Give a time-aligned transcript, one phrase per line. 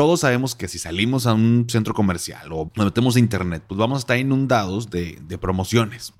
[0.00, 3.76] Todos sabemos que si salimos a un centro comercial o nos metemos a internet, pues
[3.76, 6.14] vamos a estar inundados de, promociones.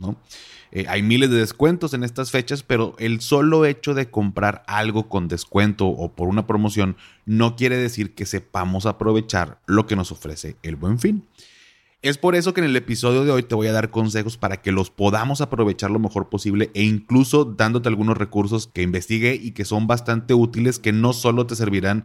[0.71, 5.08] Eh, hay miles de descuentos en estas fechas, pero el solo hecho de comprar algo
[5.08, 10.12] con descuento o por una promoción no quiere decir que sepamos aprovechar lo que nos
[10.12, 11.25] ofrece el buen fin.
[12.03, 14.61] Es por eso que en el episodio de hoy te voy a dar consejos para
[14.61, 19.53] que los podamos aprovechar lo mejor posible e incluso dándote algunos recursos que investigué y
[19.53, 22.05] que son bastante útiles que no solo te servirán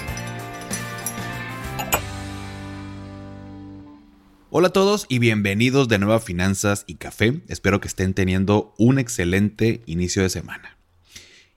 [4.53, 7.39] Hola a todos y bienvenidos de nuevo a Finanzas y Café.
[7.47, 10.77] Espero que estén teniendo un excelente inicio de semana.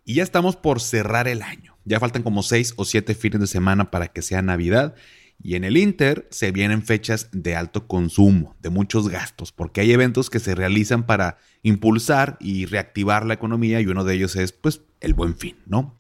[0.05, 1.77] Y ya estamos por cerrar el año.
[1.85, 4.95] Ya faltan como seis o siete fines de semana para que sea Navidad
[5.43, 9.91] y en el Inter se vienen fechas de alto consumo, de muchos gastos, porque hay
[9.91, 14.53] eventos que se realizan para impulsar y reactivar la economía y uno de ellos es
[14.53, 15.99] pues el buen fin, ¿no?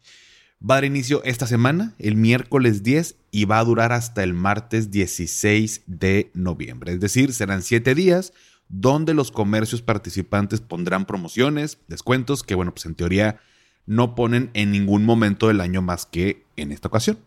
[0.68, 4.32] Va a dar inicio esta semana, el miércoles 10, y va a durar hasta el
[4.32, 6.92] martes 16 de noviembre.
[6.94, 8.32] Es decir, serán siete días
[8.70, 13.40] donde los comercios participantes pondrán promociones, descuentos que, bueno, pues en teoría
[13.84, 17.18] no ponen en ningún momento del año más que en esta ocasión.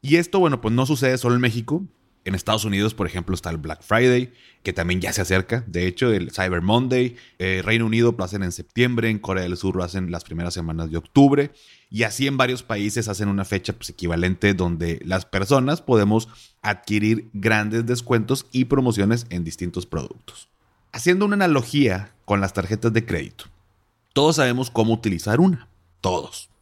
[0.00, 1.82] Y esto, bueno, pues no sucede solo en México.
[2.24, 5.62] En Estados Unidos, por ejemplo, está el Black Friday, que también ya se acerca.
[5.66, 9.58] De hecho, el Cyber Monday, eh, Reino Unido lo hacen en septiembre, en Corea del
[9.58, 11.52] Sur lo hacen las primeras semanas de octubre.
[11.90, 16.28] Y así en varios países hacen una fecha pues, equivalente donde las personas podemos
[16.62, 20.48] adquirir grandes descuentos y promociones en distintos productos.
[20.92, 23.44] Haciendo una analogía con las tarjetas de crédito,
[24.14, 25.68] todos sabemos cómo utilizar una.
[26.00, 26.53] Todos.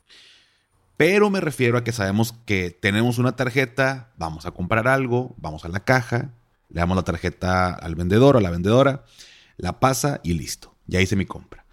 [1.05, 5.65] Pero me refiero a que sabemos que tenemos una tarjeta, vamos a comprar algo, vamos
[5.65, 6.31] a la caja,
[6.69, 9.05] le damos la tarjeta al vendedor o a la vendedora,
[9.57, 11.67] la pasa y listo, ya hice mi compra.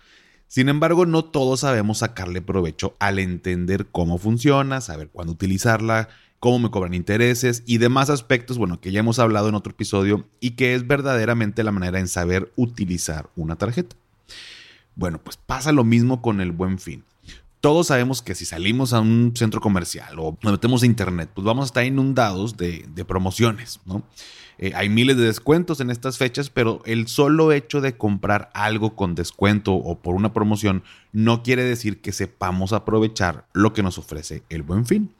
[0.47, 6.09] Sin embargo, no todos sabemos sacarle provecho al entender cómo funciona, saber cuándo utilizarla,
[6.39, 10.27] cómo me cobran intereses y demás aspectos, bueno, que ya hemos hablado en otro episodio
[10.39, 13.95] y que es verdaderamente la manera en saber utilizar una tarjeta.
[14.95, 17.03] Bueno, pues pasa lo mismo con el buen fin
[17.61, 21.45] todos sabemos que si salimos a un centro comercial o nos metemos a internet, pues
[21.45, 24.03] vamos a estar inundados de, promociones, ¿no?
[24.61, 28.93] Eh, hay miles de descuentos en estas fechas, pero el solo hecho de comprar algo
[28.93, 30.83] con descuento o por una promoción
[31.13, 35.13] no quiere decir que sepamos aprovechar lo que nos ofrece el buen fin.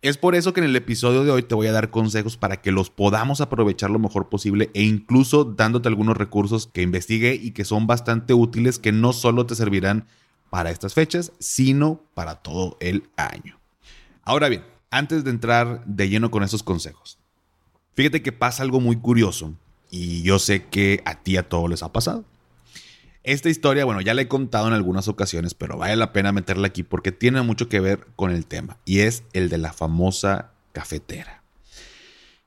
[0.00, 2.62] Es por eso que en el episodio de hoy te voy a dar consejos para
[2.62, 7.52] que los podamos aprovechar lo mejor posible e incluso dándote algunos recursos que investigué y
[7.52, 10.06] que son bastante útiles que no solo te servirán
[10.52, 13.58] para estas fechas, sino para todo el año.
[14.22, 17.18] Ahora bien, antes de entrar de lleno con estos consejos,
[17.94, 19.54] fíjate que pasa algo muy curioso
[19.90, 22.26] y yo sé que a ti a todos les ha pasado.
[23.22, 26.66] Esta historia, bueno, ya la he contado en algunas ocasiones, pero vale la pena meterla
[26.66, 30.50] aquí porque tiene mucho que ver con el tema y es el de la famosa
[30.72, 31.44] cafetera.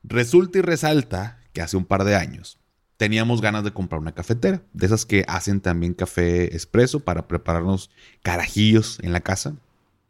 [0.03, 2.59] Resulta y resalta que hace un par de años
[2.97, 7.89] teníamos ganas de comprar una cafetera, de esas que hacen también café expreso para prepararnos
[8.23, 9.55] carajillos en la casa.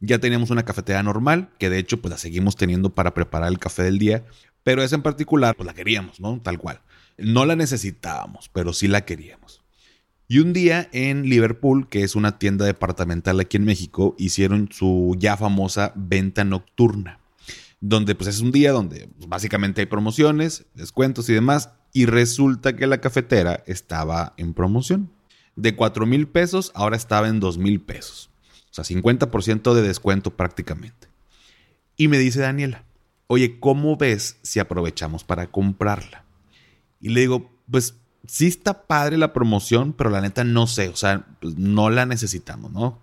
[0.00, 3.58] Ya teníamos una cafetera normal, que de hecho pues la seguimos teniendo para preparar el
[3.58, 4.24] café del día,
[4.62, 6.40] pero esa en particular pues la queríamos, ¿no?
[6.40, 6.80] Tal cual.
[7.18, 9.62] No la necesitábamos, pero sí la queríamos.
[10.28, 15.14] Y un día en Liverpool, que es una tienda departamental aquí en México, hicieron su
[15.18, 17.20] ya famosa venta nocturna,
[17.80, 22.76] donde pues es un día donde pues, básicamente hay promociones, descuentos y demás, y resulta
[22.76, 25.10] que la cafetera estaba en promoción.
[25.54, 28.28] De 4 mil pesos, ahora estaba en 2 mil pesos.
[28.70, 31.08] O sea, 50% de descuento prácticamente.
[31.96, 32.84] Y me dice Daniela,
[33.28, 36.26] oye, ¿cómo ves si aprovechamos para comprarla?
[37.00, 37.94] Y le digo, pues
[38.26, 42.04] sí está padre la promoción, pero la neta no sé, o sea, pues, no la
[42.04, 43.00] necesitamos, ¿no?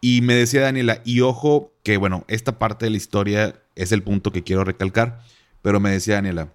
[0.00, 4.04] Y me decía Daniela, y ojo que bueno, esta parte de la historia es el
[4.04, 5.24] punto que quiero recalcar,
[5.60, 6.52] pero me decía Daniela,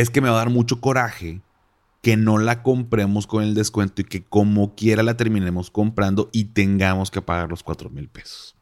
[0.00, 1.40] es que me va a dar mucho coraje
[2.02, 6.44] que no la compremos con el descuento y que como quiera la terminemos comprando y
[6.44, 8.54] tengamos que pagar los 4 mil pesos.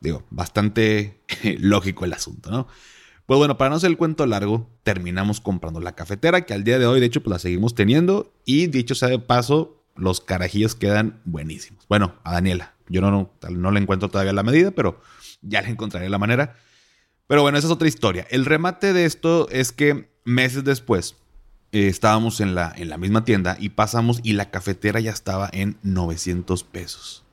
[0.00, 1.20] Digo, bastante
[1.58, 2.66] lógico el asunto, ¿no?
[3.26, 6.78] Pues bueno, para no hacer el cuento largo, terminamos comprando la cafetera, que al día
[6.78, 8.32] de hoy, de hecho, pues la seguimos teniendo.
[8.46, 11.86] Y dicho sea de paso, los carajillos quedan buenísimos.
[11.88, 15.00] Bueno, a Daniela, yo no, no, no le encuentro todavía la medida, pero
[15.42, 16.56] ya le encontraré la manera.
[17.26, 18.26] Pero bueno, esa es otra historia.
[18.30, 21.16] El remate de esto es que meses después,
[21.72, 25.48] eh, estábamos en la, en la misma tienda y pasamos y la cafetera ya estaba
[25.52, 27.24] en 900 pesos.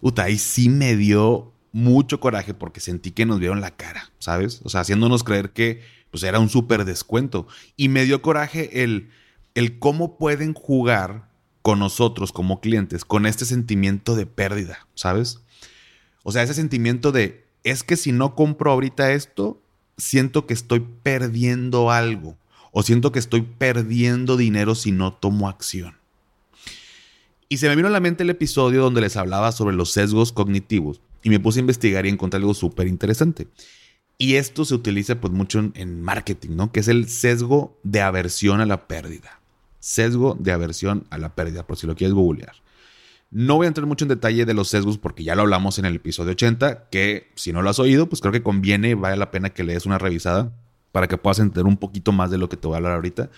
[0.00, 4.60] Uta, ahí sí me dio mucho coraje porque sentí que nos vieron la cara, ¿sabes?
[4.64, 7.46] O sea, haciéndonos creer que pues era un súper descuento.
[7.76, 9.10] Y me dio coraje el,
[9.54, 11.28] el cómo pueden jugar
[11.62, 15.40] con nosotros como clientes con este sentimiento de pérdida, ¿sabes?
[16.22, 19.60] O sea, ese sentimiento de, es que si no compro ahorita esto,
[19.96, 22.36] siento que estoy perdiendo algo
[22.72, 25.96] o siento que estoy perdiendo dinero si no tomo acción.
[27.48, 30.32] Y se me vino a la mente el episodio donde les hablaba sobre los sesgos
[30.32, 33.48] cognitivos y me puse a investigar y encontré algo súper interesante.
[34.18, 36.72] Y esto se utiliza pues mucho en, marketing, ¿no?
[36.72, 39.40] Que es el sesgo de aversión a la pérdida.
[39.78, 42.56] Sesgo de aversión a la pérdida, por si lo quieres googlear.
[43.30, 45.84] No voy a entrar mucho en detalle de los sesgos porque ya lo hablamos en
[45.84, 49.30] el episodio 80, que si no lo has oído, pues creo que conviene, vale la
[49.30, 50.52] pena que le des una revisada
[50.92, 53.30] para que puedas entender un poquito más de lo que te voy a hablar ahorita.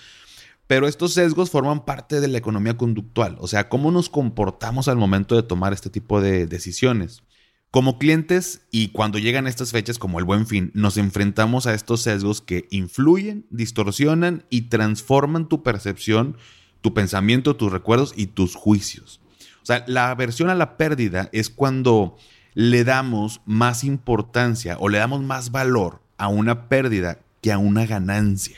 [0.66, 4.98] Pero estos sesgos forman parte de la economía conductual, o sea, cómo nos comportamos al
[4.98, 7.22] momento de tomar este tipo de decisiones.
[7.70, 12.02] Como clientes y cuando llegan estas fechas como el buen fin, nos enfrentamos a estos
[12.02, 16.36] sesgos que influyen, distorsionan y transforman tu percepción,
[16.82, 19.20] tu pensamiento, tus recuerdos y tus juicios.
[19.68, 22.16] O sea, la aversión a la pérdida es cuando
[22.54, 27.84] le damos más importancia o le damos más valor a una pérdida que a una
[27.84, 28.56] ganancia.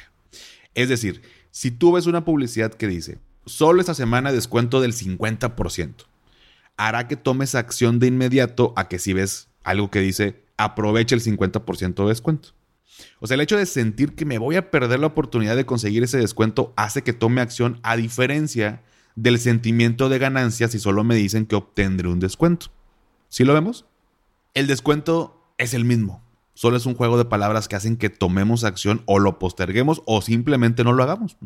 [0.76, 6.04] Es decir, si tú ves una publicidad que dice, solo esta semana descuento del 50%,
[6.76, 11.24] hará que tomes acción de inmediato a que si ves algo que dice, aprovecha el
[11.24, 12.50] 50% de descuento.
[13.18, 16.04] O sea, el hecho de sentir que me voy a perder la oportunidad de conseguir
[16.04, 18.84] ese descuento hace que tome acción a diferencia
[19.16, 22.66] del sentimiento de ganancia si solo me dicen que obtendré un descuento.
[23.28, 23.86] ¿Sí lo vemos?
[24.54, 26.22] El descuento es el mismo.
[26.54, 30.20] Solo es un juego de palabras que hacen que tomemos acción o lo posterguemos o
[30.20, 31.36] simplemente no lo hagamos.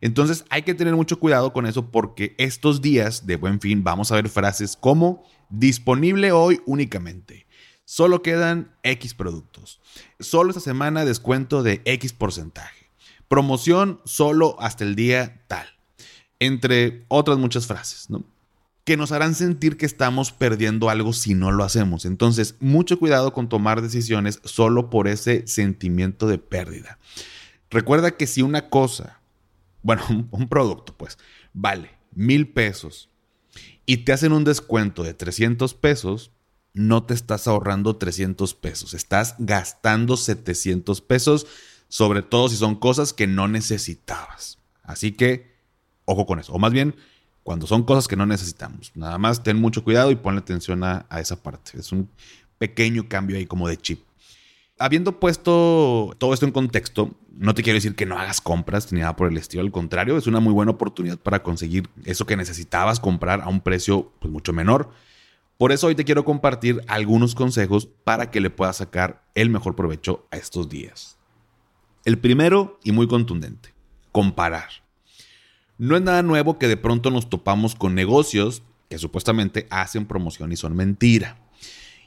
[0.00, 4.12] Entonces hay que tener mucho cuidado con eso porque estos días de buen fin vamos
[4.12, 7.46] a ver frases como disponible hoy únicamente.
[7.84, 9.80] Solo quedan X productos.
[10.20, 12.90] Solo esta semana descuento de X porcentaje.
[13.28, 15.75] Promoción solo hasta el día tal.
[16.38, 18.10] Entre otras muchas frases.
[18.10, 18.24] ¿no?
[18.86, 22.04] que nos harán sentir que estamos perdiendo algo si no lo hacemos.
[22.04, 27.00] Entonces, mucho cuidado con tomar decisiones solo por ese sentimiento de pérdida.
[27.68, 29.20] Recuerda que si una cosa,
[29.82, 31.18] bueno, un, producto, pues,
[31.52, 33.10] vale mil pesos
[33.86, 36.30] y te hacen un descuento de 300 pesos,
[36.72, 41.48] no te estás ahorrando 300 pesos, estás gastando 700 pesos,
[41.88, 44.58] sobre todo si son cosas que no necesitabas.
[44.84, 45.55] Así que,
[46.06, 46.52] ojo con eso.
[46.52, 46.94] O más bien,
[47.46, 48.90] cuando son cosas que no necesitamos.
[48.96, 51.78] Nada más ten mucho cuidado y ponle atención a, esa parte.
[51.78, 52.10] Es un
[52.58, 54.02] pequeño cambio ahí como de chip.
[54.80, 58.98] Habiendo puesto todo esto en contexto, no te quiero decir que no hagas compras ni
[58.98, 59.62] nada por el estilo.
[59.62, 63.60] Al contrario, es una muy buena oportunidad para conseguir eso que necesitabas comprar a un
[63.60, 64.90] precio pues, mucho menor.
[65.56, 69.76] Por eso hoy te quiero compartir algunos consejos para que le puedas sacar el mejor
[69.76, 71.16] provecho a estos días.
[72.04, 73.72] El primero y muy contundente,
[74.10, 74.85] comparar.
[75.78, 80.50] No es nada nuevo que de pronto nos topamos con negocios que supuestamente hacen promoción
[80.52, 81.38] y son mentira.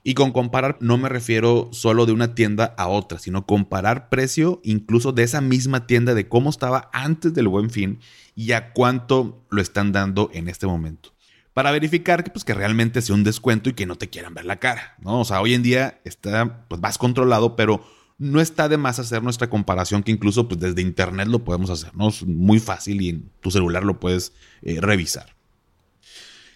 [0.03, 4.59] Y con comparar no me refiero solo de una tienda a otra, sino comparar precio
[4.63, 7.99] incluso de esa misma tienda de cómo estaba antes del buen fin
[8.33, 11.13] y a cuánto lo están dando en este momento.
[11.53, 14.45] Para verificar que, pues, que realmente sea un descuento y que no te quieran ver
[14.45, 14.95] la cara.
[14.99, 15.19] ¿no?
[15.19, 17.83] O sea, hoy en día está pues, más controlado, pero
[18.19, 21.95] no está de más hacer nuestra comparación, que incluso pues, desde internet lo podemos hacer,
[21.95, 22.09] ¿no?
[22.09, 25.35] Es muy fácil y en tu celular lo puedes eh, revisar.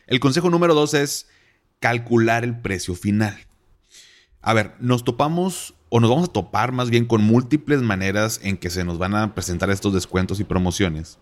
[0.06, 1.28] El consejo número dos es
[1.80, 3.38] calcular el precio final.
[4.42, 8.58] A ver, nos topamos o nos vamos a topar más bien con múltiples maneras en
[8.58, 11.18] que se nos van a presentar estos descuentos y promociones.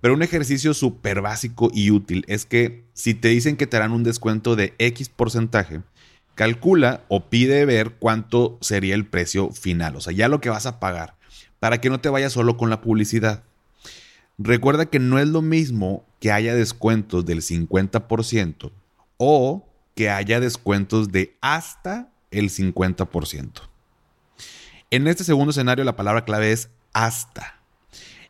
[0.00, 3.92] Pero un ejercicio súper básico y útil es que si te dicen que te harán
[3.92, 5.82] un descuento de X porcentaje,
[6.34, 10.66] calcula o pide ver cuánto sería el precio final, o sea, ya lo que vas
[10.66, 11.14] a pagar,
[11.60, 13.44] para que no te vayas solo con la publicidad.
[14.38, 18.72] Recuerda que no es lo mismo que haya descuentos del 50%
[19.18, 23.68] o que haya descuentos de hasta el 50%.
[24.90, 27.60] En este segundo escenario la palabra clave es hasta.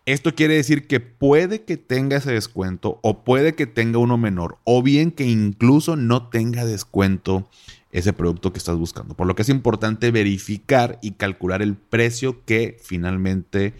[0.04, 4.58] Esto quiere decir que puede que tenga ese descuento o puede que tenga uno menor
[4.64, 7.48] o bien que incluso no tenga descuento
[7.92, 9.14] ese producto que estás buscando.
[9.14, 13.74] Por lo que es importante verificar y calcular el precio que finalmente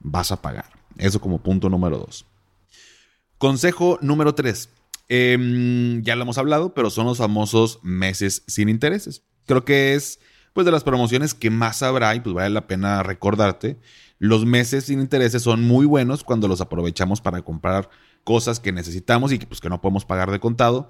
[0.00, 0.70] vas a pagar.
[0.96, 2.24] Eso como punto número dos.
[3.38, 4.70] Consejo número tres.
[5.08, 9.22] Em, ya lo hemos hablado, pero son los famosos meses sin intereses.
[9.46, 10.20] Creo que es
[10.52, 13.78] pues de las promociones que más habrá y pues vale la pena recordarte.
[14.18, 17.90] los meses sin intereses son muy buenos cuando los aprovechamos para comprar
[18.24, 20.88] cosas que necesitamos y que, pues, que no podemos pagar de contado.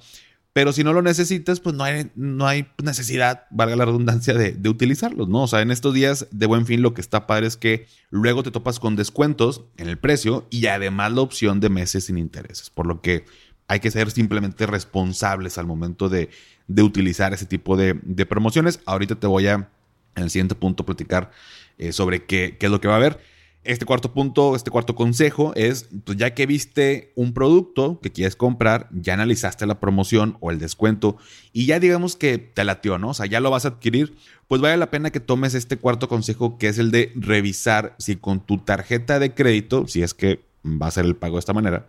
[0.57, 4.53] Pero si no lo necesitas, pues no hay, no hay necesidad, valga la redundancia, de,
[4.53, 5.43] de, utilizarlos, ¿no?
[5.43, 8.43] O sea, en estos días de buen fin lo que está padre es que luego
[8.43, 12.71] te topas con descuentos en el precio y además la opción de meses sin intereses.
[12.71, 13.27] Por lo que
[13.69, 16.31] hay que ser simplemente responsables al momento de,
[16.69, 18.81] de utilizar ese tipo de, de, promociones.
[18.87, 19.69] Ahorita te voy a,
[20.15, 21.33] en el siguiente punto, platicar
[21.77, 23.21] eh, sobre qué, qué es lo que va a haber.
[23.66, 28.37] Este cuarto punto, este cuarto consejo es, pues ya que viste un producto que quieres
[28.37, 31.16] comprar, ya analizaste la promoción o el descuento
[31.52, 33.08] y ya digamos que te latió, ¿no?
[33.08, 34.14] O sea, ya lo vas a adquirir,
[34.46, 38.14] pues vale la pena que tomes este cuarto consejo que es el de revisar si
[38.14, 41.52] con tu tarjeta de crédito, si es que va a ser el pago de esta
[41.52, 41.88] manera,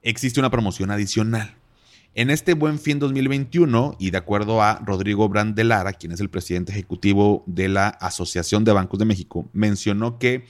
[0.00, 1.56] existe una promoción adicional.
[2.14, 6.72] En este buen fin 2021, y de acuerdo a Rodrigo Brandelara, quien es el presidente
[6.72, 10.46] ejecutivo de la Asociación de Bancos de México, mencionó que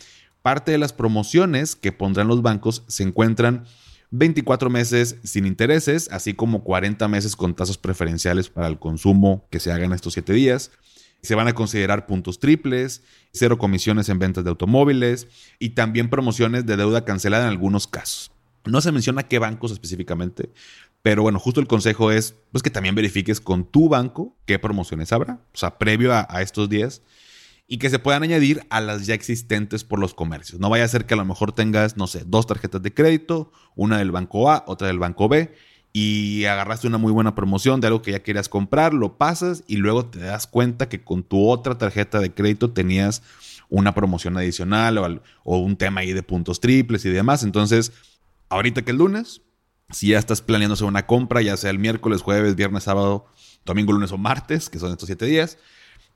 [0.46, 3.64] Parte de las promociones que pondrán los bancos se encuentran
[4.12, 9.58] 24 meses sin intereses, así como 40 meses con tasas preferenciales para el consumo que
[9.58, 10.70] se hagan estos 7 días.
[11.20, 15.26] Se van a considerar puntos triples, cero comisiones en ventas de automóviles
[15.58, 18.30] y también promociones de deuda cancelada en algunos casos.
[18.66, 20.50] No se menciona qué bancos específicamente,
[21.02, 25.12] pero bueno, justo el consejo es pues, que también verifiques con tu banco qué promociones
[25.12, 27.02] habrá, o sea, previo a, estos días
[27.68, 30.60] y que se puedan añadir a las ya existentes por los comercios.
[30.60, 33.50] No vaya a ser que a lo mejor tengas, no sé, dos tarjetas de crédito,
[33.74, 35.52] una del banco A, otra del banco B,
[35.92, 39.76] y agarraste una muy buena promoción de algo que ya querías comprar, lo pasas y
[39.76, 43.22] luego te das cuenta que con tu otra tarjeta de crédito tenías
[43.68, 44.98] una promoción adicional
[45.42, 47.42] o, un tema ahí de puntos triples y demás.
[47.42, 47.92] Entonces,
[48.48, 49.42] ahorita que el lunes,
[49.90, 53.26] si ya estás planeándose una compra, ya sea el miércoles, jueves, viernes, sábado,
[53.64, 55.58] domingo, lunes o martes, que son estos siete días,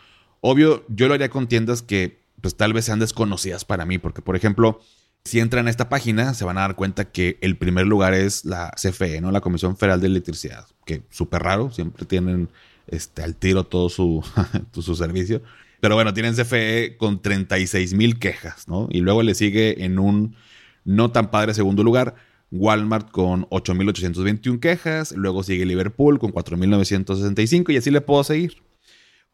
[0.42, 4.20] Obvio, yo lo haría con tiendas que pues tal vez sean desconocidas para mí, porque
[4.20, 4.82] por ejemplo,
[5.26, 8.44] si entran a esta página, se van a dar cuenta que el primer lugar es
[8.44, 9.30] la CFE, ¿no?
[9.32, 12.48] La Comisión Federal de Electricidad, que súper raro, siempre tienen
[12.86, 14.24] este, al tiro todo su,
[14.96, 15.42] servicio.
[15.80, 18.88] Pero bueno, tienen CFE con 36 mil quejas, ¿no?
[18.90, 20.36] Y luego le sigue en un
[20.84, 22.14] no tan padre segundo lugar
[22.52, 28.62] Walmart con 8.821 quejas, luego sigue Liverpool con 4.965 y así le puedo seguir.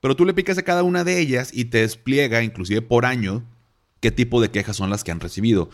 [0.01, 3.45] Pero tú le picas a cada una de ellas y te despliega, inclusive por año,
[4.03, 5.71] qué tipo de quejas son las que han recibido.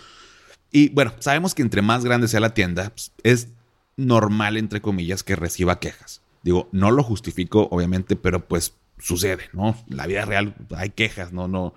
[0.70, 3.48] Y bueno, sabemos que entre más grande sea la tienda, pues, es
[3.96, 6.20] normal, entre comillas, que reciba quejas.
[6.42, 9.76] Digo, no lo justifico, obviamente, pero pues sucede, ¿no?
[9.88, 11.48] La vida real hay quejas, ¿no?
[11.48, 11.74] No,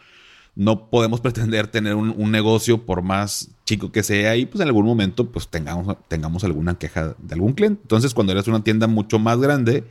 [0.56, 4.86] no podemos pretender tener un, negocio por más chico que sea y pues en algún
[4.86, 7.82] momento pues tengamos, tengamos alguna queja de algún cliente.
[7.84, 9.86] Entonces cuando eres una tienda mucho más grande,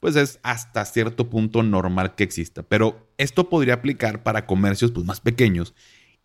[0.00, 2.62] pues es hasta cierto punto normal que exista.
[2.62, 5.74] Pero esto podría aplicar para comercios pues más pequeños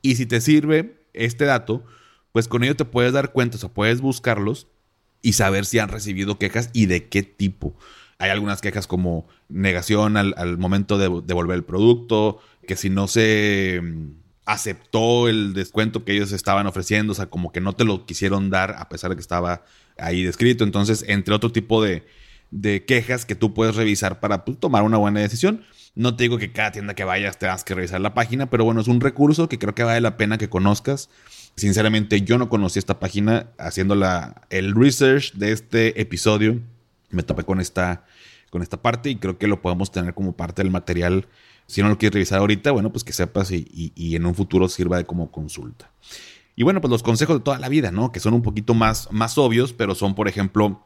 [0.03, 1.83] y si te sirve este dato,
[2.31, 4.67] pues con ello te puedes dar cuenta, o sea, puedes buscarlos
[5.23, 7.73] y saber si han recibido quejas y de qué tipo.
[8.19, 13.79] Hay algunas quejas como negación al, momento de devolver el producto, que si no se
[13.81, 14.09] mm,
[14.45, 18.49] aceptó el descuento que ellos estaban ofreciendo, o sea, como que no te lo quisieron
[18.49, 19.63] dar a pesar de que estaba
[19.97, 20.63] ahí descrito.
[20.63, 22.05] Entonces, entre otro tipo de,
[22.51, 25.63] de quejas que tú puedes revisar para pues, tomar una buena decisión.
[25.95, 28.81] No te digo que cada tienda que vayas tengas que revisar la página, pero bueno,
[28.81, 31.09] es un recurso que creo que vale la pena que conozcas.
[31.55, 33.95] Sinceramente, yo no conocí esta página haciendo
[34.49, 36.59] el research de este episodio.
[37.11, 38.05] Me topé con esta,
[38.49, 41.27] con esta parte y creo que lo podemos tener como parte del material.
[41.67, 44.67] Si no lo quieres revisar ahorita, bueno, pues que sepas y, y en un futuro
[44.69, 45.91] sirva de como consulta.
[46.55, 48.11] Y bueno, pues los consejos de toda la vida, ¿no?
[48.11, 50.83] Que son un poquito más, más obvios, pero son, por ejemplo,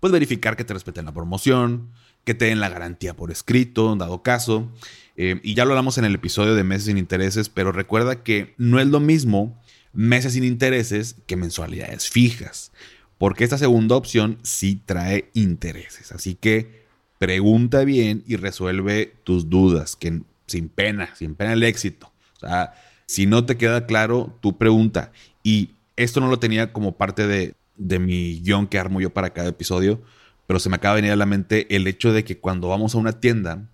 [0.00, 1.90] pues verificar que te respeten la promoción,
[2.24, 4.70] que te den la garantía por escrito, dado caso.
[5.16, 8.54] Eh, y ya lo hablamos en el episodio de meses sin intereses, pero recuerda que
[8.58, 9.60] no es lo mismo
[9.92, 12.72] meses sin intereses que mensualidades fijas,
[13.16, 16.12] porque esta segunda opción sí trae intereses.
[16.12, 16.84] Así que
[17.18, 22.12] pregunta bien y resuelve tus dudas, que sin pena, sin pena el éxito.
[22.36, 22.74] O sea,
[23.06, 25.12] si no te queda claro, tu pregunta.
[25.42, 29.30] Y esto no lo tenía como parte de, de mi guion que armo yo para
[29.30, 30.02] cada episodio,
[30.46, 32.94] pero se me acaba de venir a la mente el hecho de que cuando vamos
[32.94, 33.68] a una tienda,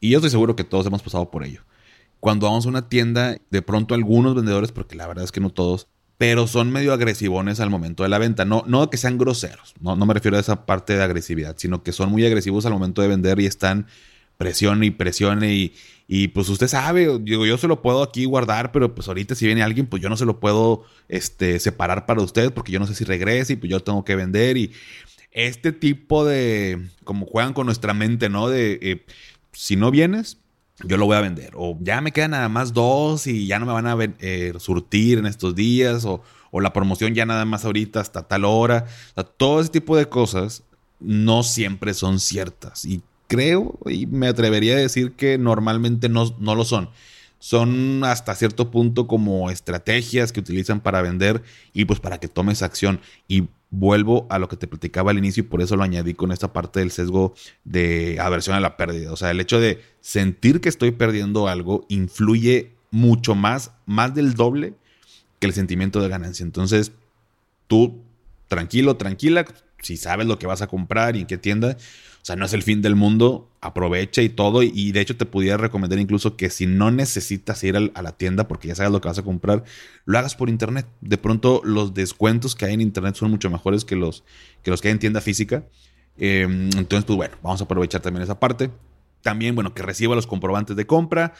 [0.00, 1.62] y yo estoy seguro que todos hemos pasado por ello,
[2.20, 5.50] cuando vamos a una tienda, de pronto algunos vendedores, porque la verdad es que no
[5.50, 8.44] todos, pero son medio agresivones al momento de la venta.
[8.44, 11.82] No, no que sean groseros, no, no me refiero a esa parte de agresividad, sino
[11.82, 13.86] que son muy agresivos al momento de vender y están
[14.36, 15.74] presione y presione y,
[16.08, 19.46] y pues usted sabe, digo, yo se lo puedo aquí guardar, pero pues ahorita si
[19.46, 22.86] viene alguien, pues yo no se lo puedo este, separar para usted porque yo no
[22.86, 24.72] sé si regrese y pues yo tengo que vender y
[25.34, 28.48] este tipo de, como juegan con nuestra mente, ¿no?
[28.48, 29.04] De, eh,
[29.52, 30.38] si no vienes,
[30.82, 31.50] yo lo voy a vender.
[31.54, 35.18] O ya me quedan nada más dos y ya no me van a eh, surtir
[35.18, 36.04] en estos días.
[36.04, 38.86] O, o, la promoción ya nada más ahorita hasta tal hora.
[39.16, 40.62] O todo ese tipo de cosas
[41.00, 42.84] no siempre son ciertas.
[42.84, 46.90] Y creo y me atrevería a decir que normalmente no, no lo son.
[47.40, 52.62] Son hasta cierto punto como estrategias que utilizan para vender y pues para que tomes
[52.62, 53.00] acción.
[53.28, 56.32] Y vuelvo a lo que te platicaba al inicio y por eso lo añadí con
[56.32, 59.12] esta parte del sesgo de aversión a la pérdida.
[59.12, 64.34] O sea, el hecho de sentir que estoy perdiendo algo influye mucho más, más del
[64.34, 64.74] doble
[65.40, 66.44] que el sentimiento de ganancia.
[66.44, 66.92] Entonces,
[67.66, 68.00] tú
[68.48, 69.44] tranquilo, tranquila,
[69.84, 71.76] si sabes lo que vas a comprar y en qué tienda,
[72.24, 74.62] o sea, no es el fin del mundo, aprovecha y todo.
[74.62, 78.48] Y, de hecho te pudiera recomendar incluso que si no necesitas ir a, la tienda
[78.48, 79.62] porque ya sabes lo que vas a comprar,
[80.06, 80.86] lo hagas por internet.
[81.02, 84.24] De pronto los descuentos que hay en internet son mucho mejores que los
[84.62, 85.66] que, los que hay en tienda física.
[86.16, 88.70] Em, entonces, pues bueno, vamos a aprovechar también esa parte.
[89.20, 91.34] También, bueno, que reciba los comprobantes de compra.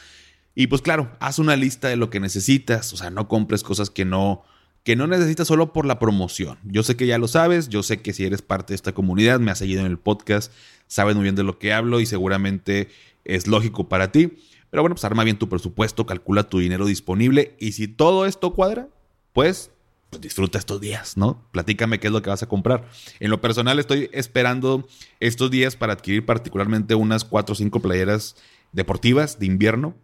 [0.53, 2.93] Y pues claro, haz una lista de lo que necesitas.
[2.93, 4.43] O sea, no compres cosas que no
[4.85, 6.59] que no necesitas solo por la promoción.
[6.63, 9.39] Yo sé que ya lo sabes, yo sé que si eres parte de esta comunidad,
[9.39, 10.53] me has seguido en el podcast,
[10.85, 12.89] sabes muy bien de lo que hablo y seguramente
[13.23, 14.37] es lógico para ti.
[14.69, 18.53] Pero bueno, pues arma bien tu presupuesto, calcula tu dinero disponible y si todo esto
[18.53, 18.87] cuadra,
[19.33, 19.71] pues,
[20.11, 21.43] pues disfruta estos días, ¿no?
[21.51, 22.87] Platícame qué es lo que vas a comprar.
[23.19, 24.87] En lo personal estoy esperando
[25.19, 28.35] estos días para adquirir particularmente unas 4 o 5 playeras
[28.71, 29.95] deportivas de invierno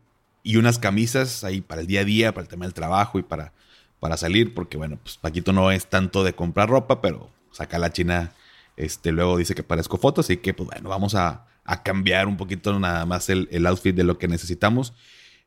[0.41, 3.21] y unas camisas ahí para el día a día, para el tema del trabajo y
[3.21, 3.53] para
[4.01, 7.93] para salir, porque bueno, pues Paquito no es tanto de comprar ropa, pero saca la
[7.93, 8.33] china,
[8.75, 11.45] este, luego dice que parezco foto, así que pues bueno, vamos a,
[11.85, 14.93] cambiar un poquito nada más el, el, outfit de lo que necesitamos.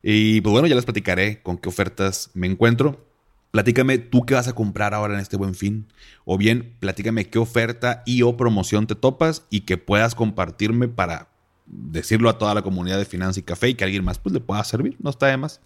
[0.02, 3.04] Y pues bueno, ya les platicaré con qué ofertas me encuentro.
[3.50, 5.92] Platícame tú qué vas a comprar ahora en este buen fin.
[6.24, 11.28] O bien, platícame qué oferta y o promoción te topas y que puedas compartirme para
[11.66, 14.40] decirlo a toda la comunidad de Finanza y Café y que alguien más pues le
[14.40, 14.96] pueda servir.
[15.00, 15.60] No está de más.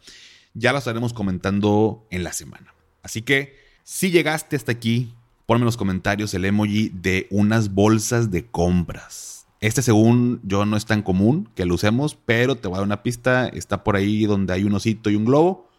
[0.54, 2.74] Ya lo estaremos comentando en la semana.
[3.08, 5.14] Así que si llegaste hasta aquí,
[5.46, 9.46] ponme en los comentarios el emoji de unas bolsas de compras.
[9.60, 12.86] Este según yo no es tan común que lo usemos, pero te voy a dar
[12.86, 13.48] una pista.
[13.48, 15.70] Está por ahí donde hay un osito y un globo.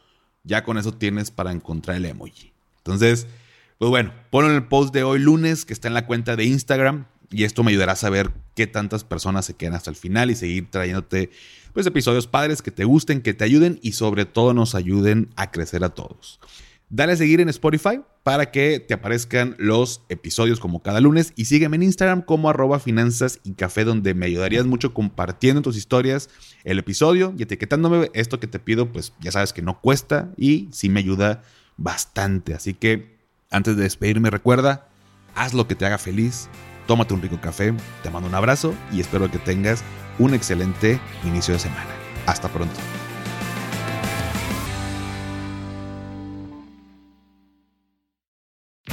[0.43, 2.51] Ya con eso tienes para encontrar el emoji.
[2.77, 3.27] Entonces,
[3.77, 6.45] pues bueno, ponlo en el post de hoy lunes que está en la cuenta de
[6.45, 7.05] Instagram.
[7.29, 10.35] Y esto me ayudará a saber qué tantas personas se quedan hasta el final y
[10.35, 11.29] seguir trayéndote
[11.73, 15.51] pues, episodios padres que te gusten, que te ayuden y sobre todo nos ayuden a
[15.51, 16.39] crecer a todos.
[16.91, 21.45] Dale a seguir en Spotify para que te aparezcan los episodios como cada lunes y
[21.45, 26.29] sígueme en Instagram como arroba finanzas y café donde me ayudarías mucho compartiendo tus historias,
[26.63, 28.09] el episodio y etiquetándome.
[28.13, 31.43] Esto que te pido pues ya sabes que no cuesta y sí me ayuda
[31.77, 32.55] bastante.
[32.55, 33.19] Así que
[33.51, 34.87] antes de despedirme recuerda,
[35.35, 36.49] haz lo que te haga feliz,
[36.87, 37.71] tómate un rico café,
[38.01, 39.83] te mando un abrazo y espero que tengas
[40.17, 41.89] un excelente inicio de semana.
[42.25, 42.79] Hasta pronto.